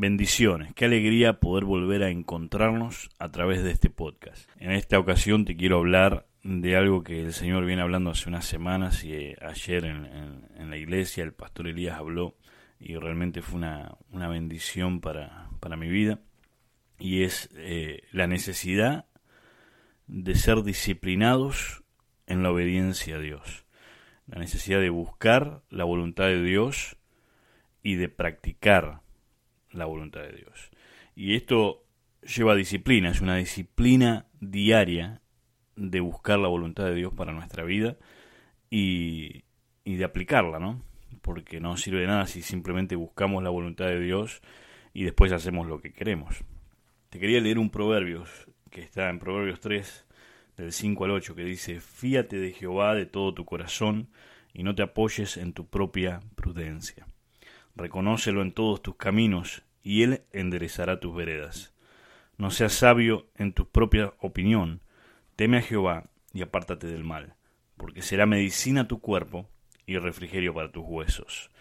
Bendiciones, 0.00 0.72
qué 0.74 0.84
alegría 0.84 1.40
poder 1.40 1.64
volver 1.64 2.04
a 2.04 2.10
encontrarnos 2.10 3.10
a 3.18 3.32
través 3.32 3.64
de 3.64 3.72
este 3.72 3.90
podcast. 3.90 4.48
En 4.60 4.70
esta 4.70 4.96
ocasión 4.96 5.44
te 5.44 5.56
quiero 5.56 5.78
hablar 5.78 6.28
de 6.44 6.76
algo 6.76 7.02
que 7.02 7.20
el 7.20 7.32
Señor 7.32 7.66
viene 7.66 7.82
hablando 7.82 8.10
hace 8.10 8.28
unas 8.28 8.44
semanas 8.44 9.02
y 9.02 9.12
eh, 9.12 9.36
ayer 9.42 9.84
en, 9.84 10.70
la 10.70 10.76
iglesia 10.76 11.24
el 11.24 11.32
pastor 11.32 11.66
Elías 11.66 11.98
habló 11.98 12.36
y 12.78 12.94
realmente 12.94 13.42
fue 13.42 13.58
una, 13.58 14.28
bendición 14.28 15.00
para, 15.00 15.48
mi 15.76 15.88
vida. 15.88 16.20
Y 17.00 17.24
es 17.24 17.50
eh, 17.56 18.04
la 18.12 18.28
necesidad 18.28 19.06
de 20.06 20.36
ser 20.36 20.62
disciplinados 20.62 21.82
en 22.28 22.44
la 22.44 22.52
obediencia 22.52 23.16
a 23.16 23.18
Dios, 23.18 23.66
la 24.28 24.38
necesidad 24.38 24.78
de 24.78 24.90
buscar 24.90 25.62
la 25.70 25.82
voluntad 25.82 26.26
de 26.26 26.40
Dios 26.40 26.96
y 27.82 27.96
de 27.96 28.08
practicar 28.08 29.07
la 29.72 29.84
voluntad 29.84 30.22
de 30.22 30.32
Dios. 30.32 30.70
Y 31.14 31.34
esto 31.34 31.84
lleva 32.22 32.54
disciplina, 32.54 33.10
es 33.10 33.20
una 33.20 33.36
disciplina 33.36 34.26
diaria 34.40 35.20
de 35.76 36.00
buscar 36.00 36.38
la 36.38 36.48
voluntad 36.48 36.84
de 36.84 36.94
Dios 36.94 37.12
para 37.14 37.32
nuestra 37.32 37.64
vida 37.64 37.96
y, 38.70 39.44
y 39.84 39.96
de 39.96 40.04
aplicarla, 40.04 40.58
¿no? 40.58 40.82
Porque 41.22 41.60
no 41.60 41.76
sirve 41.76 42.00
de 42.00 42.06
nada 42.06 42.26
si 42.26 42.42
simplemente 42.42 42.96
buscamos 42.96 43.42
la 43.42 43.50
voluntad 43.50 43.86
de 43.86 44.00
Dios 44.00 44.42
y 44.92 45.04
después 45.04 45.32
hacemos 45.32 45.66
lo 45.66 45.80
que 45.80 45.92
queremos. 45.92 46.44
Te 47.10 47.18
quería 47.18 47.40
leer 47.40 47.58
un 47.58 47.70
proverbio 47.70 48.24
que 48.70 48.82
está 48.82 49.08
en 49.08 49.18
Proverbios 49.18 49.60
3, 49.60 50.06
del 50.56 50.72
5 50.72 51.04
al 51.04 51.10
8, 51.12 51.34
que 51.34 51.44
dice, 51.44 51.80
Fíate 51.80 52.38
de 52.38 52.52
Jehová 52.52 52.94
de 52.94 53.06
todo 53.06 53.32
tu 53.32 53.44
corazón 53.44 54.08
y 54.52 54.62
no 54.62 54.74
te 54.74 54.82
apoyes 54.82 55.36
en 55.36 55.52
tu 55.52 55.66
propia 55.66 56.20
prudencia. 56.34 57.06
Reconócelo 57.78 58.42
en 58.42 58.50
todos 58.50 58.82
tus 58.82 58.96
caminos, 58.96 59.62
y 59.84 60.02
él 60.02 60.22
enderezará 60.32 60.98
tus 60.98 61.14
veredas. 61.14 61.72
No 62.36 62.50
seas 62.50 62.72
sabio 62.72 63.28
en 63.36 63.52
tu 63.52 63.68
propia 63.70 64.14
opinión, 64.18 64.82
teme 65.36 65.58
a 65.58 65.62
Jehová 65.62 66.10
y 66.34 66.42
apártate 66.42 66.88
del 66.88 67.04
mal, 67.04 67.36
porque 67.76 68.02
será 68.02 68.26
medicina 68.26 68.88
tu 68.88 69.00
cuerpo 69.00 69.48
y 69.86 69.96
refrigerio 69.96 70.52
para 70.52 70.72
tus 70.72 70.82
huesos. 70.84 71.52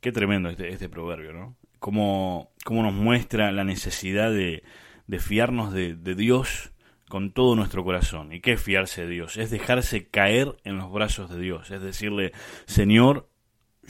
Qué 0.00 0.10
tremendo 0.10 0.48
este, 0.48 0.70
este 0.70 0.88
proverbio, 0.88 1.32
¿no? 1.32 1.56
Cómo, 1.78 2.50
cómo, 2.64 2.82
nos 2.82 2.92
muestra 2.92 3.52
la 3.52 3.62
necesidad 3.62 4.32
de, 4.32 4.64
de 5.06 5.18
fiarnos 5.20 5.72
de, 5.72 5.94
de 5.94 6.16
Dios 6.16 6.72
con 7.08 7.30
todo 7.32 7.54
nuestro 7.54 7.84
corazón. 7.84 8.32
¿Y 8.32 8.40
qué 8.40 8.54
es 8.54 8.62
fiarse 8.62 9.02
de 9.02 9.10
Dios? 9.10 9.36
Es 9.36 9.50
dejarse 9.50 10.08
caer 10.08 10.56
en 10.64 10.78
los 10.78 10.90
brazos 10.90 11.30
de 11.30 11.38
Dios, 11.38 11.70
es 11.70 11.80
decirle, 11.80 12.32
Señor, 12.66 13.29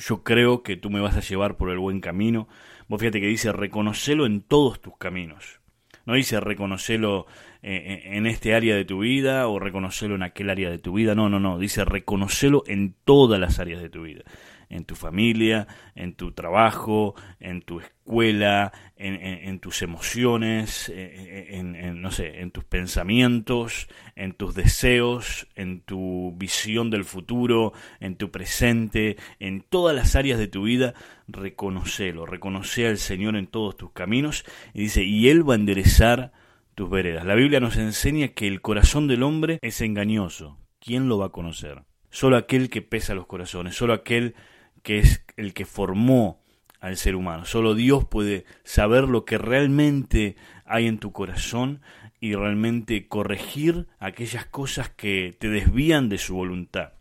yo 0.01 0.23
creo 0.23 0.63
que 0.63 0.77
tú 0.77 0.91
me 0.91 1.01
vas 1.01 1.17
a 1.17 1.21
llevar 1.21 1.57
por 1.57 1.71
el 1.71 1.79
buen 1.79 2.01
camino. 2.01 2.49
Vos 2.89 3.01
fíjate 3.01 3.21
que 3.21 3.27
dice, 3.27 3.53
reconocelo 3.53 4.27
en 4.27 4.41
todos 4.41 4.81
tus 4.81 4.97
caminos. 4.97 5.61
No 6.07 6.15
dice 6.15 6.41
reconocelo 6.41 7.27
eh, 7.63 8.03
eh, 8.05 8.17
en 8.17 8.27
este 8.27 8.55
área 8.55 8.75
de 8.75 8.85
tu 8.85 9.01
vida 9.01 9.47
o 9.47 9.59
reconocelo 9.59 10.15
en 10.15 10.23
aquel 10.23 10.51
área 10.51 10.71
de 10.71 10.79
tu 10.79 10.95
vida. 10.95 11.15
No, 11.15 11.29
no, 11.29 11.39
no. 11.39 11.59
Dice 11.59 11.85
reconocelo 11.85 12.63
en 12.67 12.95
todas 13.05 13.39
las 13.39 13.59
áreas 13.59 13.83
de 13.83 13.91
tu 13.91 14.03
vida 14.03 14.25
en 14.71 14.85
tu 14.85 14.95
familia, 14.95 15.67
en 15.95 16.15
tu 16.15 16.33
trabajo, 16.33 17.15
en 17.41 17.61
tu 17.61 17.81
escuela, 17.81 18.73
en, 18.97 19.59
tus 19.61 19.83
emociones, 19.83 20.91
en, 20.95 22.01
no 22.01 22.11
sé, 22.11 22.41
en 22.41 22.51
tus 22.51 22.65
pensamientos, 22.65 23.89
en 24.17 24.33
tus 24.33 24.55
deseos, 24.55 25.49
en 25.57 25.81
tu 25.81 26.35
visión 26.37 26.91
del 26.91 27.05
futuro, 27.05 27.73
en 27.99 28.17
tu 28.17 28.31
presente, 28.31 29.17
en 29.39 29.63
todas 29.63 29.95
las 29.95 30.17
áreas 30.17 30.39
de 30.39 30.49
tu 30.49 30.63
vida, 30.63 30.95
reconocelo, 31.29 32.27
reconoce 32.27 32.87
al 32.87 32.99
Señor 32.99 33.37
en 33.37 33.47
todos 33.47 33.77
tus 33.77 33.93
caminos 33.93 34.45
y 34.73 34.83
dice, 34.83 35.03
y 35.03 35.29
Él 35.29 35.49
va 35.49 35.55
a 35.55 35.57
enderezar 35.57 36.33
tus 36.75 36.89
veredas. 36.89 37.25
La 37.27 37.35
Biblia 37.35 37.61
nos 37.61 37.77
enseña 37.77 38.29
que 38.29 38.47
el 38.47 38.61
corazón 38.61 39.09
del 39.09 39.23
hombre 39.23 39.59
es 39.63 39.81
engañoso. 39.81 40.59
¿Quién 40.79 41.09
lo 41.09 41.19
va 41.19 41.27
a 41.27 41.31
conocer? 41.31 41.83
Solo 42.11 42.37
aquel 42.37 42.71
que 42.71 42.83
pesa 42.83 43.15
los 43.15 43.27
corazones, 43.27 43.77
solo 43.77 43.93
aquel 43.93 44.35
que 44.83 44.99
es 44.99 45.25
el 45.37 45.55
que 45.55 45.65
formó 45.65 46.41
al 46.81 46.97
ser 46.97 47.15
humano. 47.15 47.45
Solo 47.45 47.75
Dios 47.75 48.07
puede 48.07 48.45
saber 48.65 49.05
lo 49.05 49.25
que 49.25 49.39
realmente 49.39 50.37
hay 50.65 50.87
en 50.87 50.99
tu 50.99 51.13
corazón 51.13 51.83
y 52.21 52.35
realmente 52.35 53.09
corregir 53.09 53.89
aquellas 53.99 54.47
cosas 54.47 54.91
que 54.91 55.37
te 55.39 55.49
desvían 55.49 56.09
de 56.09 56.19
su 56.19 56.35
voluntad. 56.35 56.93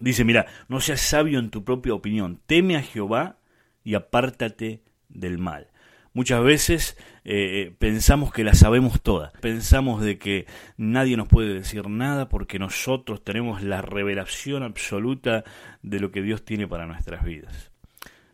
Dice, 0.00 0.24
mira, 0.24 0.46
no 0.68 0.80
seas 0.80 1.00
sabio 1.00 1.38
en 1.38 1.50
tu 1.50 1.64
propia 1.64 1.94
opinión, 1.94 2.40
teme 2.46 2.76
a 2.76 2.82
Jehová 2.82 3.38
y 3.84 3.94
apártate 3.94 4.82
del 5.08 5.38
mal. 5.38 5.70
Muchas 6.14 6.44
veces 6.44 6.96
eh, 7.24 7.74
pensamos 7.80 8.32
que 8.32 8.44
la 8.44 8.54
sabemos 8.54 9.02
toda, 9.02 9.32
pensamos 9.40 10.00
de 10.00 10.16
que 10.16 10.46
nadie 10.76 11.16
nos 11.16 11.26
puede 11.26 11.52
decir 11.52 11.88
nada 11.88 12.28
porque 12.28 12.60
nosotros 12.60 13.24
tenemos 13.24 13.62
la 13.64 13.82
revelación 13.82 14.62
absoluta 14.62 15.42
de 15.82 15.98
lo 15.98 16.12
que 16.12 16.22
Dios 16.22 16.44
tiene 16.44 16.68
para 16.68 16.86
nuestras 16.86 17.24
vidas. 17.24 17.72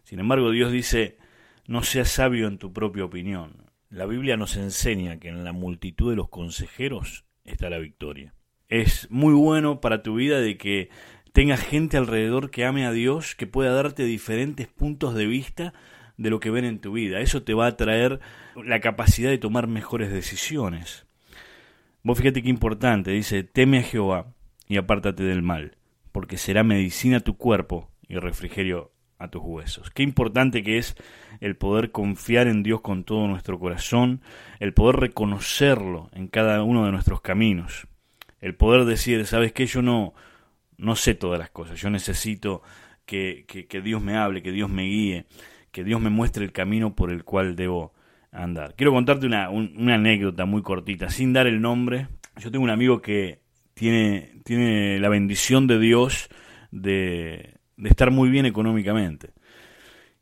Sin 0.04 0.20
embargo, 0.20 0.50
Dios 0.50 0.70
dice, 0.70 1.16
no 1.66 1.82
seas 1.82 2.10
sabio 2.10 2.48
en 2.48 2.58
tu 2.58 2.70
propia 2.70 3.06
opinión. 3.06 3.70
La 3.88 4.04
Biblia 4.04 4.36
nos 4.36 4.58
enseña 4.58 5.18
que 5.18 5.28
en 5.28 5.42
la 5.42 5.52
multitud 5.52 6.10
de 6.10 6.16
los 6.16 6.28
consejeros 6.28 7.24
está 7.44 7.70
la 7.70 7.78
victoria. 7.78 8.34
Es 8.68 9.10
muy 9.10 9.32
bueno 9.32 9.80
para 9.80 10.02
tu 10.02 10.16
vida 10.16 10.38
de 10.40 10.58
que 10.58 10.90
tengas 11.32 11.60
gente 11.60 11.96
alrededor 11.96 12.50
que 12.50 12.66
ame 12.66 12.84
a 12.84 12.92
Dios, 12.92 13.34
que 13.34 13.46
pueda 13.46 13.72
darte 13.72 14.04
diferentes 14.04 14.68
puntos 14.68 15.14
de 15.14 15.24
vista 15.24 15.72
de 16.20 16.28
lo 16.28 16.38
que 16.38 16.50
ven 16.50 16.66
en 16.66 16.80
tu 16.80 16.92
vida. 16.92 17.20
Eso 17.20 17.42
te 17.42 17.54
va 17.54 17.66
a 17.66 17.76
traer 17.76 18.20
la 18.54 18.80
capacidad 18.80 19.30
de 19.30 19.38
tomar 19.38 19.66
mejores 19.68 20.12
decisiones. 20.12 21.06
Vos 22.02 22.18
fíjate 22.18 22.42
qué 22.42 22.50
importante, 22.50 23.10
dice, 23.10 23.42
teme 23.42 23.78
a 23.78 23.82
Jehová 23.82 24.34
y 24.68 24.76
apártate 24.76 25.22
del 25.22 25.42
mal, 25.42 25.78
porque 26.12 26.36
será 26.36 26.62
medicina 26.62 27.18
a 27.18 27.20
tu 27.20 27.38
cuerpo 27.38 27.90
y 28.06 28.16
refrigerio 28.16 28.92
a 29.18 29.28
tus 29.28 29.40
huesos. 29.42 29.90
Qué 29.90 30.02
importante 30.02 30.62
que 30.62 30.76
es 30.76 30.94
el 31.40 31.56
poder 31.56 31.90
confiar 31.90 32.48
en 32.48 32.62
Dios 32.62 32.82
con 32.82 33.04
todo 33.04 33.26
nuestro 33.26 33.58
corazón, 33.58 34.20
el 34.58 34.74
poder 34.74 34.96
reconocerlo 34.96 36.10
en 36.12 36.28
cada 36.28 36.62
uno 36.62 36.84
de 36.84 36.92
nuestros 36.92 37.22
caminos, 37.22 37.86
el 38.42 38.54
poder 38.54 38.84
decir, 38.84 39.24
sabes 39.26 39.52
que 39.52 39.64
yo 39.64 39.80
no, 39.80 40.12
no 40.76 40.96
sé 40.96 41.14
todas 41.14 41.38
las 41.38 41.50
cosas, 41.50 41.80
yo 41.80 41.88
necesito 41.88 42.62
que, 43.06 43.46
que, 43.48 43.66
que 43.66 43.80
Dios 43.80 44.02
me 44.02 44.16
hable, 44.18 44.42
que 44.42 44.52
Dios 44.52 44.68
me 44.68 44.82
guíe, 44.82 45.26
que 45.70 45.84
Dios 45.84 46.00
me 46.00 46.10
muestre 46.10 46.44
el 46.44 46.52
camino 46.52 46.94
por 46.94 47.10
el 47.10 47.24
cual 47.24 47.56
debo 47.56 47.92
andar. 48.32 48.74
Quiero 48.76 48.92
contarte 48.92 49.26
una, 49.26 49.46
anécdota 49.46 50.44
muy 50.44 50.62
cortita, 50.62 51.10
sin 51.10 51.32
dar 51.32 51.46
el 51.46 51.60
nombre. 51.60 52.08
Yo 52.38 52.50
tengo 52.50 52.64
un 52.64 52.70
amigo 52.70 53.00
que 53.00 53.40
tiene, 53.74 54.40
tiene 54.44 54.98
la 54.98 55.08
bendición 55.08 55.66
de 55.66 55.78
Dios 55.78 56.28
de, 56.70 57.58
estar 57.84 58.10
muy 58.10 58.30
bien 58.30 58.46
económicamente. 58.46 59.30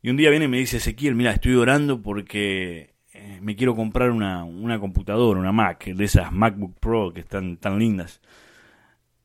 Y 0.01 0.09
un 0.09 0.17
día 0.17 0.29
viene 0.29 0.45
y 0.45 0.49
me 0.49 0.57
dice, 0.57 0.77
Ezequiel, 0.77 1.15
mira, 1.15 1.31
estoy 1.31 1.55
orando 1.55 2.01
porque 2.01 2.95
eh, 3.13 3.39
me 3.41 3.55
quiero 3.55 3.75
comprar 3.75 4.11
una, 4.11 4.45
una 4.45 4.79
computadora, 4.79 5.39
una 5.39 5.51
Mac, 5.51 5.85
de 5.85 6.05
esas 6.05 6.31
MacBook 6.31 6.79
Pro 6.79 7.13
que 7.13 7.19
están 7.19 7.57
tan 7.57 7.77
lindas. 7.77 8.21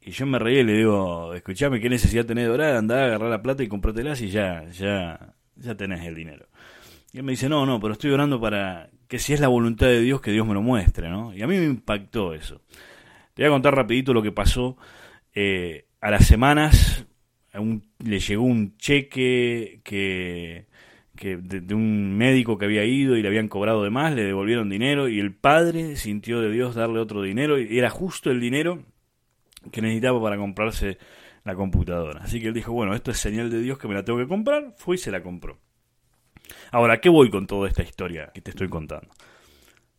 Y 0.01 0.11
yo 0.11 0.27
me 0.27 0.39
reí 0.39 0.59
y 0.59 0.65
le 0.65 0.75
digo, 0.75 1.33
escuchame, 1.33 1.81
¿qué 1.81 1.89
necesidad 1.89 2.27
tenés 2.27 2.45
de 2.45 2.51
orar? 2.51 2.77
Andá 2.77 3.07
agarrar 3.07 3.31
la 3.31 3.41
plata 3.41 3.63
y 3.63 3.69
comprártelas 3.69 4.21
y 4.21 4.29
ya, 4.29 4.69
ya, 4.71 5.35
ya 5.57 5.75
tenés 5.75 6.05
el 6.05 6.15
dinero. 6.15 6.47
Y 7.13 7.19
él 7.19 7.23
me 7.25 7.33
dice, 7.33 7.49
no, 7.49 7.65
no, 7.65 7.81
pero 7.81 7.93
estoy 7.93 8.11
orando 8.11 8.41
para 8.41 8.91
que 9.09 9.19
si 9.19 9.33
es 9.33 9.41
la 9.41 9.49
voluntad 9.49 9.87
de 9.87 10.01
Dios, 10.01 10.21
que 10.21 10.33
Dios 10.33 10.47
me 10.47 10.55
lo 10.55 10.63
muestre, 10.63 11.09
¿no? 11.09 11.35
Y 11.35 11.43
a 11.43 11.47
mí 11.47 11.57
me 11.57 11.67
impactó 11.67 12.35
eso. 12.35 12.61
Te 13.35 13.43
voy 13.43 13.49
a 13.49 13.51
contar 13.51 13.75
rapidito 13.75 14.13
lo 14.13 14.23
que 14.23 14.33
pasó. 14.33 14.77
Eh, 15.35 15.87
a 16.01 16.11
las 16.11 16.27
semanas 16.27 17.07
le 18.05 18.19
llegó 18.19 18.43
un 18.43 18.77
cheque 18.77 19.81
que, 19.85 20.67
que 21.17 21.37
de, 21.37 21.75
un 21.75 22.17
médico 22.17 22.59
que 22.59 22.65
había 22.65 22.85
ido 22.85 23.17
y 23.17 23.23
le 23.23 23.29
habían 23.29 23.49
cobrado 23.49 23.85
de 23.85 23.91
más, 23.91 24.15
le 24.15 24.25
devolvieron 24.25 24.69
dinero 24.69 25.09
y 25.09 25.21
el 25.21 25.33
padre 25.33 25.97
sintió 25.97 26.41
de 26.41 26.51
Dios 26.51 26.75
darle 26.75 26.99
otro 26.99 27.23
dinero 27.23 27.61
y 27.61 27.79
era 27.79 27.91
justo 27.91 28.31
el 28.31 28.41
dinero 28.41 28.83
que 29.71 29.83
necesitaba 29.83 30.21
para 30.21 30.37
comprarse 30.37 30.99
la 31.45 31.55
computadora. 31.55 32.21
Así 32.23 32.41
que 32.41 32.49
él 32.49 32.55
dijo, 32.55 32.73
bueno, 32.73 32.95
esto 32.95 33.11
es 33.11 33.19
señal 33.19 33.51
de 33.51 33.61
Dios 33.61 33.79
que 33.79 33.89
me 33.89 33.95
la 33.95 34.05
tengo 34.05 34.19
que 34.19 34.29
comprar, 34.29 34.75
fue 34.77 34.97
y 34.97 34.99
se 34.99 35.11
la 35.11 35.23
compró. 35.23 35.59
Ahora, 36.73 37.01
¿qué 37.01 37.09
voy 37.09 37.31
con 37.31 37.47
toda 37.47 37.69
esta 37.69 37.83
historia 37.83 38.31
que 38.35 38.41
te 38.41 38.51
estoy 38.51 38.69
contando? 38.69 39.09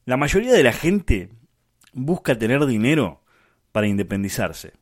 La 0.05 0.17
mayoría 0.17 0.53
de 0.53 0.63
la 0.63 0.73
gente 0.73 1.29
busca 1.93 2.37
tener 2.37 2.65
dinero 2.65 3.23
para 3.71 3.87
independizarse. 3.87 4.73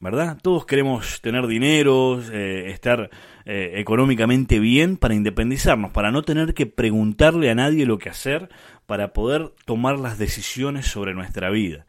¿Verdad? 0.00 0.38
Todos 0.40 0.64
queremos 0.64 1.20
tener 1.22 1.48
dinero, 1.48 2.22
eh, 2.30 2.70
estar 2.70 3.10
eh, 3.44 3.72
económicamente 3.76 4.60
bien 4.60 4.96
para 4.96 5.14
independizarnos, 5.14 5.90
para 5.90 6.12
no 6.12 6.22
tener 6.22 6.54
que 6.54 6.66
preguntarle 6.66 7.50
a 7.50 7.56
nadie 7.56 7.84
lo 7.84 7.98
que 7.98 8.08
hacer, 8.08 8.48
para 8.86 9.12
poder 9.12 9.52
tomar 9.64 9.98
las 9.98 10.16
decisiones 10.16 10.86
sobre 10.86 11.14
nuestra 11.14 11.50
vida. 11.50 11.86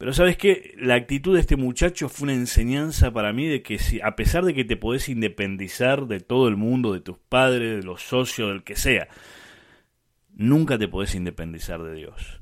Pero 0.00 0.14
sabes 0.14 0.38
qué, 0.38 0.74
la 0.78 0.94
actitud 0.94 1.34
de 1.34 1.40
este 1.40 1.56
muchacho 1.56 2.08
fue 2.08 2.24
una 2.24 2.32
enseñanza 2.32 3.12
para 3.12 3.34
mí 3.34 3.46
de 3.46 3.60
que 3.60 3.78
si, 3.78 4.00
a 4.00 4.16
pesar 4.16 4.46
de 4.46 4.54
que 4.54 4.64
te 4.64 4.78
podés 4.78 5.10
independizar 5.10 6.06
de 6.06 6.20
todo 6.20 6.48
el 6.48 6.56
mundo, 6.56 6.94
de 6.94 7.00
tus 7.00 7.18
padres, 7.18 7.76
de 7.76 7.82
los 7.82 8.00
socios, 8.00 8.48
del 8.48 8.62
que 8.62 8.76
sea, 8.76 9.08
nunca 10.34 10.78
te 10.78 10.88
podés 10.88 11.14
independizar 11.14 11.82
de 11.82 11.94
Dios. 11.94 12.40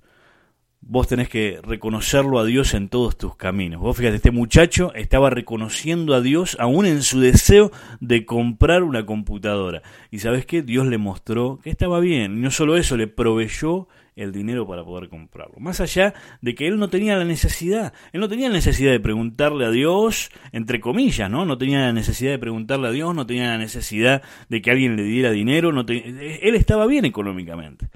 Vos 0.80 1.08
tenés 1.08 1.28
que 1.28 1.58
reconocerlo 1.60 2.38
a 2.38 2.44
Dios 2.44 2.74
en 2.74 2.88
todos 2.88 3.18
tus 3.18 3.34
caminos. 3.34 3.80
Vos 3.80 3.96
fíjate, 3.96 4.14
este 4.14 4.30
muchacho 4.30 4.94
estaba 4.94 5.28
reconociendo 5.28 6.14
a 6.14 6.20
Dios 6.20 6.56
aún 6.60 6.86
en 6.86 7.02
su 7.02 7.18
deseo 7.18 7.72
de 7.98 8.24
comprar 8.24 8.84
una 8.84 9.04
computadora. 9.04 9.82
Y 10.12 10.20
sabes 10.20 10.46
qué? 10.46 10.62
Dios 10.62 10.86
le 10.86 10.98
mostró 10.98 11.58
que 11.60 11.70
estaba 11.70 11.98
bien. 11.98 12.38
Y 12.38 12.40
no 12.40 12.52
solo 12.52 12.76
eso, 12.76 12.96
le 12.96 13.08
proveyó 13.08 13.88
el 14.18 14.32
dinero 14.32 14.66
para 14.66 14.84
poder 14.84 15.08
comprarlo. 15.08 15.54
Más 15.58 15.80
allá 15.80 16.12
de 16.40 16.54
que 16.54 16.66
él 16.66 16.78
no 16.78 16.88
tenía 16.90 17.16
la 17.16 17.24
necesidad, 17.24 17.92
él 18.12 18.20
no 18.20 18.28
tenía 18.28 18.48
la 18.48 18.54
necesidad 18.54 18.90
de 18.90 19.00
preguntarle 19.00 19.64
a 19.64 19.70
Dios, 19.70 20.30
entre 20.52 20.80
comillas, 20.80 21.30
¿no? 21.30 21.44
No 21.44 21.56
tenía 21.56 21.80
la 21.80 21.92
necesidad 21.92 22.32
de 22.32 22.38
preguntarle 22.38 22.88
a 22.88 22.90
Dios, 22.90 23.14
no 23.14 23.26
tenía 23.26 23.48
la 23.48 23.58
necesidad 23.58 24.22
de 24.48 24.60
que 24.60 24.70
alguien 24.70 24.96
le 24.96 25.04
diera 25.04 25.30
dinero, 25.30 25.72
no 25.72 25.84
él 25.88 26.54
estaba 26.54 26.86
bien 26.86 27.04
económicamente. 27.04 27.88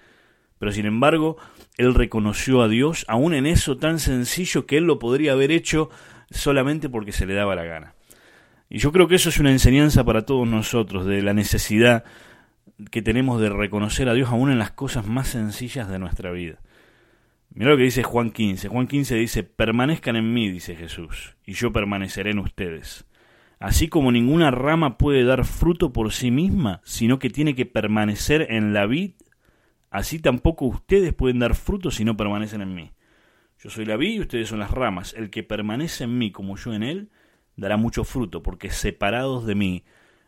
Pero 0.59 0.71
sin 0.71 0.87
embargo, 0.87 1.39
él 1.77 1.93
reconoció 1.93 2.63
a 2.63 2.69
Dios, 2.69 3.05
aún 3.09 3.35
en 3.35 3.47
eso 3.47 3.79
tan 3.79 3.99
sencillo 3.99 4.65
que 4.65 4.77
él 4.77 4.85
lo 4.85 5.01
podría 5.01 5.33
haber 5.33 5.51
hecho 5.51 5.91
solamente 6.31 6.89
porque 6.89 7.11
se 7.11 7.27
le 7.27 7.35
daba 7.35 7.57
la 7.57 7.65
gana. 7.65 7.95
Y 8.71 8.79
yo 8.79 8.93
creo 8.93 9.09
que 9.09 9.17
eso 9.17 9.29
es 9.29 9.39
una 9.41 9.51
enseñanza 9.51 10.05
para 10.05 10.25
todos 10.25 10.47
nosotros, 10.49 11.05
de 11.05 11.21
la 11.21 11.35
necesidad 11.35 12.05
que 12.91 13.03
tenemos 13.03 13.41
de 13.41 13.51
reconocer 13.51 14.09
a 14.09 14.15
Dios 14.15 14.31
aún 14.31 14.51
en 14.51 14.59
las 14.59 14.71
cosas 14.71 15.07
más 15.07 15.29
sencillas 15.29 15.89
de 15.89 15.99
nuestra 15.99 16.31
vida. 16.31 16.61
Mira 17.55 17.71
lo 17.71 17.77
que 17.77 17.83
dice 17.83 18.03
Juan 18.03 18.31
15. 18.31 18.69
Juan 18.69 18.87
15 18.87 19.15
dice, 19.17 19.43
permanezcan 19.43 20.17
en 20.17 20.33
mí, 20.33 20.51
dice 20.51 20.75
Jesús, 20.75 21.37
y 21.45 21.53
yo 21.53 21.73
permaneceré 21.73 22.31
en 22.31 22.39
ustedes. 22.39 23.05
Así 23.59 23.89
como 23.89 24.11
ninguna 24.11 24.51
rama 24.51 24.99
puede 24.99 25.23
dar 25.25 25.45
fruto 25.45 25.93
por 25.93 26.13
sí 26.13 26.31
misma, 26.31 26.81
sino 26.85 27.19
que 27.19 27.31
tiene 27.31 27.55
que 27.55 27.67
permanecer 27.67 28.47
en 28.51 28.73
la 28.73 28.87
vid, 28.87 29.13
así 29.91 30.19
tampoco 30.19 30.65
ustedes 30.65 31.13
pueden 31.13 31.39
dar 31.39 31.55
fruto 31.55 31.91
si 31.91 32.05
no 32.05 32.17
permanecen 32.17 32.63
en 32.63 32.75
mí. 32.75 32.93
Yo 33.59 33.71
soy 33.71 33.85
la 33.85 33.97
vid 33.97 34.15
y 34.15 34.21
ustedes 34.21 34.49
son 34.49 34.59
las 34.59 34.73
ramas. 34.73 35.15
El 35.17 35.31
que 35.31 35.45
permanece 35.45 36.05
en 36.05 36.19
mí 36.19 36.33
como 36.33 36.57
yo 36.57 36.75
en 36.75 36.83
él, 36.83 37.11
dará 37.57 37.77
mucho 37.77 38.03
fruto, 38.03 38.43
porque 38.43 38.71
separados 38.71 39.47
de 39.47 39.55
mí 39.55 39.85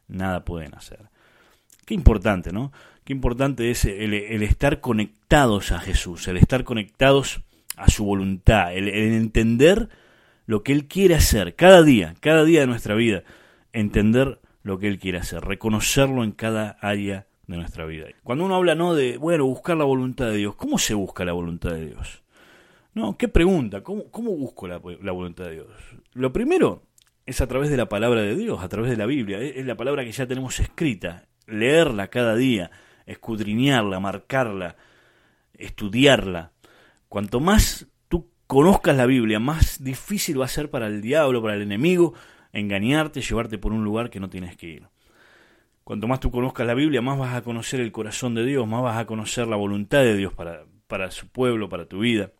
nada 0.06 0.44
pueden 0.44 0.74
hacer. 0.74 1.10
Qué 1.86 1.94
importante, 1.94 2.52
¿no? 2.52 2.72
Qué 3.04 3.12
importante 3.12 3.70
es 3.70 3.84
el, 3.84 4.14
estar 4.42 4.80
conectados 4.80 5.72
a 5.72 5.80
Jesús, 5.80 6.26
el 6.28 6.36
estar 6.36 6.64
conectados 6.64 7.42
a 7.76 7.90
su 7.90 8.04
voluntad, 8.04 8.74
el, 8.74 8.88
entender 8.88 9.88
lo 10.46 10.62
que 10.62 10.72
Él 10.72 10.86
quiere 10.86 11.14
hacer 11.14 11.54
cada 11.54 11.82
día, 11.82 12.14
cada 12.20 12.44
día 12.44 12.60
de 12.60 12.66
nuestra 12.66 12.94
vida, 12.94 13.22
entender 13.72 14.40
lo 14.62 14.78
que 14.78 14.88
Él 14.88 14.98
quiere 14.98 15.18
hacer, 15.18 15.42
reconocerlo 15.42 16.24
en 16.24 16.32
cada 16.32 16.78
área 16.80 17.26
de 17.46 17.56
nuestra 17.56 17.84
vida. 17.84 18.06
Cuando 18.22 18.46
uno 18.46 18.56
habla, 18.56 18.74
¿no? 18.74 18.94
De, 18.94 19.18
bueno, 19.18 19.44
buscar 19.44 19.76
la 19.76 19.84
voluntad 19.84 20.26
de 20.26 20.38
Dios, 20.38 20.54
¿cómo 20.54 20.78
se 20.78 20.94
busca 20.94 21.24
la 21.24 21.32
voluntad 21.32 21.72
de 21.72 21.86
Dios? 21.86 22.22
No, 22.94 23.18
¿qué 23.18 23.28
pregunta? 23.28 23.82
¿Cómo, 23.82 24.04
busco 24.36 24.68
la 24.68 24.78
voluntad 24.78 25.44
de 25.44 25.52
Dios? 25.52 25.66
Lo 26.14 26.32
primero 26.32 26.82
es 27.26 27.40
a 27.40 27.46
través 27.46 27.70
de 27.70 27.76
la 27.76 27.88
palabra 27.88 28.22
de 28.22 28.36
Dios, 28.36 28.62
a 28.62 28.68
través 28.68 28.90
de 28.90 28.96
la 28.96 29.06
Biblia, 29.06 29.40
es 29.40 29.64
la 29.66 29.76
palabra 29.76 30.04
que 30.04 30.12
ya 30.12 30.26
tenemos 30.26 30.60
escrita, 30.60 31.24
leerla 31.46 32.08
cada 32.08 32.34
día, 32.34 32.70
escudriñarla, 33.06 34.00
marcarla, 34.00 34.76
estudiarla. 35.54 36.52
Cuanto 37.08 37.40
más 37.40 37.86
tú 38.08 38.28
conozcas 38.46 38.96
la 38.96 39.06
Biblia, 39.06 39.38
más 39.40 39.82
difícil 39.82 40.40
va 40.40 40.46
a 40.46 40.48
ser 40.48 40.70
para 40.70 40.86
el 40.86 41.00
diablo, 41.00 41.42
para 41.42 41.54
el 41.54 41.62
enemigo, 41.62 42.14
engañarte, 42.52 43.20
llevarte 43.20 43.58
por 43.58 43.72
un 43.72 43.84
lugar 43.84 44.10
que 44.10 44.20
no 44.20 44.30
tienes 44.30 44.56
que 44.56 44.66
ir. 44.66 44.88
Cuanto 45.84 46.08
más 46.08 46.20
tú 46.20 46.30
conozcas 46.30 46.66
la 46.66 46.74
Biblia, 46.74 47.02
más 47.02 47.18
vas 47.18 47.34
a 47.34 47.42
conocer 47.42 47.80
el 47.80 47.92
corazón 47.92 48.34
de 48.34 48.44
Dios, 48.44 48.66
más 48.66 48.82
vas 48.82 48.96
a 48.96 49.06
conocer 49.06 49.46
la 49.46 49.56
voluntad 49.56 49.98
de 49.98 50.16
Dios 50.16 50.32
para, 50.32 50.64
para 50.86 51.10
su 51.10 51.28
pueblo, 51.28 51.68
para 51.68 51.86
tu 51.86 51.98
vida. 51.98 52.32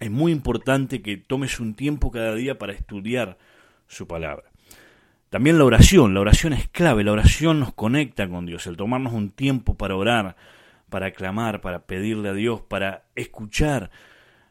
Es 0.00 0.10
muy 0.10 0.32
importante 0.32 1.00
que 1.00 1.16
tomes 1.16 1.60
un 1.60 1.74
tiempo 1.74 2.10
cada 2.10 2.34
día 2.34 2.58
para 2.58 2.72
estudiar 2.72 3.38
su 3.86 4.08
palabra. 4.08 4.51
También 5.32 5.56
la 5.56 5.64
oración, 5.64 6.12
la 6.12 6.20
oración 6.20 6.52
es 6.52 6.68
clave, 6.68 7.04
la 7.04 7.12
oración 7.12 7.58
nos 7.58 7.72
conecta 7.72 8.28
con 8.28 8.44
Dios, 8.44 8.66
el 8.66 8.76
tomarnos 8.76 9.14
un 9.14 9.30
tiempo 9.30 9.78
para 9.78 9.96
orar, 9.96 10.36
para 10.90 11.12
clamar, 11.12 11.62
para 11.62 11.86
pedirle 11.86 12.28
a 12.28 12.34
Dios, 12.34 12.60
para 12.60 13.06
escuchar. 13.14 13.90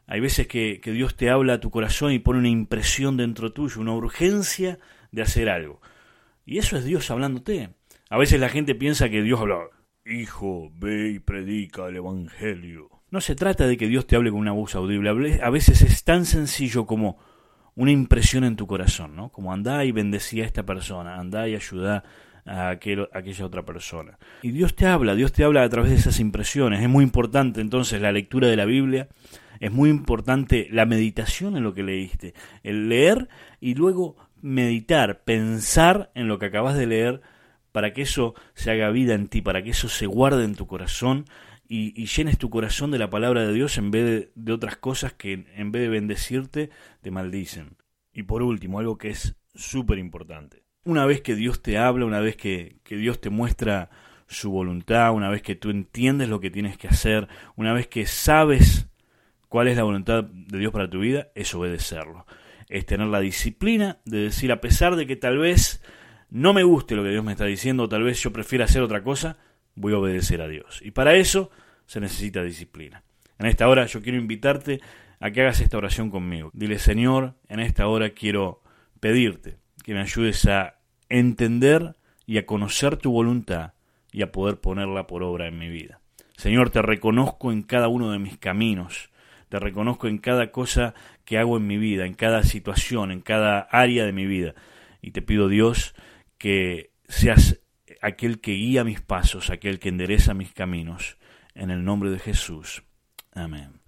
Hay 0.08 0.18
veces 0.18 0.48
que, 0.48 0.80
Dios 0.82 1.14
te 1.14 1.30
habla 1.30 1.52
a 1.52 1.60
tu 1.60 1.70
corazón 1.70 2.10
y 2.10 2.18
pone 2.18 2.40
una 2.40 2.48
impresión 2.48 3.16
dentro 3.16 3.52
tuyo, 3.52 3.80
una 3.80 3.92
urgencia 3.92 4.80
de 5.12 5.22
hacer 5.22 5.50
algo. 5.50 5.80
Y 6.44 6.58
eso 6.58 6.76
es 6.76 6.84
Dios 6.84 7.08
hablándote. 7.12 7.76
A 8.10 8.18
veces 8.18 8.40
la 8.40 8.48
gente 8.48 8.74
piensa 8.74 9.08
que 9.08 9.22
Dios 9.22 9.38
habla, 9.38 9.60
hijo, 10.04 10.72
ve 10.74 11.10
y 11.10 11.20
predica 11.20 11.86
el 11.86 11.94
Evangelio. 11.94 12.88
No 13.08 13.20
se 13.20 13.36
trata 13.36 13.68
de 13.68 13.76
que 13.76 13.86
Dios 13.86 14.08
te 14.08 14.16
hable 14.16 14.32
con 14.32 14.40
una 14.40 14.50
voz 14.50 14.74
audible, 14.74 15.38
a 15.40 15.50
veces 15.50 15.80
es 15.82 16.02
tan 16.02 16.24
sencillo 16.24 16.86
como 16.86 17.18
una 17.74 17.90
impresión 17.90 18.44
en 18.44 18.56
tu 18.56 18.66
corazón, 18.66 19.16
¿no? 19.16 19.30
Como 19.30 19.52
andá 19.52 19.84
y 19.84 19.92
bendecía 19.92 20.44
a 20.44 20.46
esta 20.46 20.64
persona, 20.64 21.18
andá 21.18 21.48
y 21.48 21.54
ayudá 21.54 22.04
a, 22.44 22.70
aquella 22.70 23.46
otra 23.46 23.64
persona. 23.64 24.18
Y 24.42 24.50
Dios 24.50 24.74
te 24.74 24.86
habla, 24.86 25.14
Dios 25.14 25.32
te 25.32 25.44
habla 25.44 25.62
a 25.62 25.68
través 25.68 25.90
de 25.90 25.96
esas 25.96 26.20
impresiones. 26.20 26.82
Es 26.82 26.88
muy 26.88 27.04
importante 27.04 27.60
entonces 27.60 28.00
la 28.00 28.12
lectura 28.12 28.48
de 28.48 28.56
la 28.56 28.64
Biblia, 28.64 29.08
es 29.60 29.70
muy 29.70 29.90
importante 29.90 30.68
la 30.70 30.86
meditación 30.86 31.56
en 31.56 31.62
lo 31.62 31.72
que 31.72 31.82
leíste, 31.82 32.34
el 32.62 32.88
leer 32.88 33.28
y 33.60 33.74
luego 33.74 34.16
meditar, 34.40 35.22
pensar 35.22 36.10
en 36.14 36.28
lo 36.28 36.38
que 36.38 36.46
acabas 36.46 36.76
de 36.76 36.86
leer 36.86 37.22
para 37.70 37.92
que 37.92 38.02
eso 38.02 38.34
se 38.54 38.70
haga 38.70 38.90
vida 38.90 39.14
en 39.14 39.28
ti, 39.28 39.40
para 39.40 39.62
que 39.62 39.70
eso 39.70 39.88
se 39.88 40.06
guarde 40.06 40.44
en 40.44 40.56
tu 40.56 40.66
corazón 40.66 41.24
y, 41.74 42.04
llenes 42.04 42.36
tu 42.36 42.50
corazón 42.50 42.90
de 42.90 42.98
la 42.98 43.08
palabra 43.08 43.46
de 43.46 43.52
Dios 43.54 43.78
en 43.78 43.90
vez 43.90 44.30
de, 44.34 44.52
otras 44.52 44.76
cosas 44.76 45.14
que 45.14 45.46
en 45.56 45.72
vez 45.72 45.82
de 45.82 45.88
bendecirte 45.88 46.70
te 47.00 47.10
maldicen. 47.10 47.78
Y 48.12 48.24
por 48.24 48.42
último, 48.42 48.78
algo 48.78 48.98
que 48.98 49.08
es 49.08 49.36
súper 49.54 49.98
importante. 49.98 50.64
Una 50.84 51.06
vez 51.06 51.22
que 51.22 51.34
Dios 51.34 51.62
te 51.62 51.78
habla, 51.78 52.04
una 52.04 52.20
vez 52.20 52.36
que, 52.36 52.80
que 52.82 52.96
Dios 52.96 53.22
te 53.22 53.30
muestra 53.30 53.88
su 54.26 54.50
voluntad, 54.50 55.14
una 55.14 55.30
vez 55.30 55.40
que 55.40 55.54
tú 55.54 55.70
entiendes 55.70 56.28
lo 56.28 56.40
que 56.40 56.50
tienes 56.50 56.76
que 56.76 56.88
hacer, 56.88 57.26
una 57.56 57.72
vez 57.72 57.86
que 57.86 58.04
sabes 58.04 58.88
cuál 59.48 59.68
es 59.68 59.76
la 59.78 59.84
voluntad 59.84 60.24
de 60.24 60.58
Dios 60.58 60.72
para 60.72 60.90
tu 60.90 61.00
vida, 61.00 61.28
es 61.34 61.54
obedecerlo. 61.54 62.26
Es 62.68 62.84
tener 62.84 63.06
la 63.06 63.20
disciplina 63.20 64.00
de 64.04 64.24
decir, 64.24 64.52
a 64.52 64.60
pesar 64.60 64.94
de 64.96 65.06
que 65.06 65.16
tal 65.16 65.38
vez 65.38 65.82
no 66.28 66.52
me 66.52 66.64
guste 66.64 66.96
lo 66.96 67.02
que 67.02 67.10
Dios 67.10 67.24
me 67.24 67.32
está 67.32 67.46
diciendo, 67.46 67.84
o 67.84 67.88
tal 67.88 68.02
vez 68.02 68.22
yo 68.22 68.30
prefiera 68.30 68.66
hacer 68.66 68.82
otra 68.82 69.02
cosa, 69.02 69.38
voy 69.74 69.94
a 69.94 69.98
obedecer 69.98 70.42
a 70.42 70.48
Dios. 70.48 70.80
Y 70.82 70.90
para 70.90 71.14
eso 71.14 71.50
se 71.92 72.00
necesita 72.00 72.42
disciplina. 72.42 73.02
En 73.38 73.44
esta 73.44 73.68
hora 73.68 73.84
yo 73.84 74.00
quiero 74.00 74.16
invitarte 74.16 74.80
a 75.20 75.30
que 75.30 75.42
hagas 75.42 75.60
esta 75.60 75.76
oración 75.76 76.08
conmigo. 76.08 76.50
Dile, 76.54 76.78
Señor, 76.78 77.34
en 77.50 77.60
esta 77.60 77.86
hora 77.86 78.14
quiero 78.14 78.62
pedirte 78.98 79.58
que 79.84 79.92
me 79.92 80.00
ayudes 80.00 80.46
a 80.46 80.78
entender 81.10 81.94
y 82.24 82.38
a 82.38 82.46
conocer 82.46 82.96
tu 82.96 83.12
voluntad 83.12 83.74
y 84.10 84.22
a 84.22 84.32
poder 84.32 84.58
ponerla 84.58 85.06
por 85.06 85.22
obra 85.22 85.48
en 85.48 85.58
mi 85.58 85.68
vida. 85.68 86.00
Señor, 86.34 86.70
te 86.70 86.80
reconozco 86.80 87.52
en 87.52 87.62
cada 87.62 87.88
uno 87.88 88.10
de 88.10 88.18
mis 88.18 88.38
caminos, 88.38 89.10
te 89.50 89.58
reconozco 89.58 90.08
en 90.08 90.16
cada 90.16 90.50
cosa 90.50 90.94
que 91.26 91.36
hago 91.36 91.58
en 91.58 91.66
mi 91.66 91.76
vida, 91.76 92.06
en 92.06 92.14
cada 92.14 92.42
situación, 92.42 93.10
en 93.10 93.20
cada 93.20 93.60
área 93.60 94.06
de 94.06 94.12
mi 94.12 94.24
vida. 94.24 94.54
Y 95.02 95.10
te 95.10 95.20
pido, 95.20 95.46
Dios, 95.46 95.94
que 96.38 96.92
seas 97.06 97.60
aquel 98.00 98.40
que 98.40 98.52
guía 98.52 98.82
mis 98.82 99.02
pasos, 99.02 99.50
aquel 99.50 99.78
que 99.78 99.90
endereza 99.90 100.32
mis 100.32 100.54
caminos 100.54 101.18
en 101.54 101.70
el 101.70 101.84
nombre 101.84 102.10
de 102.10 102.18
Jesús. 102.18 102.82
Amén. 103.34 103.80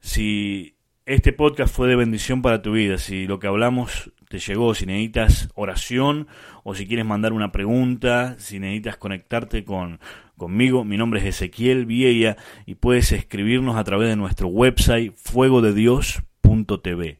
Si 0.00 0.76
este 1.04 1.32
podcast 1.32 1.74
fue 1.74 1.88
de 1.88 1.96
bendición 1.96 2.42
para 2.42 2.62
tu 2.62 2.72
vida, 2.72 2.98
si 2.98 3.26
lo 3.26 3.38
que 3.38 3.46
hablamos 3.46 4.12
te 4.28 4.38
llegó, 4.38 4.74
si 4.74 4.86
necesitas 4.86 5.48
oración 5.54 6.28
o 6.64 6.74
si 6.74 6.86
quieres 6.86 7.06
mandar 7.06 7.32
una 7.32 7.52
pregunta, 7.52 8.36
si 8.38 8.58
necesitas 8.58 8.96
conectarte 8.96 9.64
con, 9.64 10.00
conmigo, 10.36 10.84
mi 10.84 10.96
nombre 10.96 11.20
es 11.20 11.26
Ezequiel 11.26 11.86
Vieya 11.86 12.36
y 12.66 12.76
puedes 12.76 13.12
escribirnos 13.12 13.76
a 13.76 13.84
través 13.84 14.08
de 14.08 14.16
nuestro 14.16 14.48
website 14.48 15.14
fuegodedios.tv. 15.14 17.18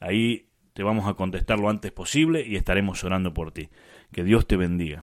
Ahí 0.00 0.48
te 0.72 0.82
vamos 0.82 1.06
a 1.06 1.14
contestar 1.14 1.58
lo 1.58 1.70
antes 1.70 1.92
posible 1.92 2.46
y 2.46 2.56
estaremos 2.56 3.02
orando 3.04 3.32
por 3.32 3.52
ti. 3.52 3.68
Que 4.12 4.24
Dios 4.24 4.46
te 4.46 4.56
bendiga. 4.56 4.94